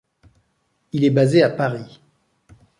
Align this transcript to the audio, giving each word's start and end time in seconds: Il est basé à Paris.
Il 0.93 1.03
est 1.03 1.11
basé 1.11 1.43
à 1.43 1.51
Paris. 1.51 2.01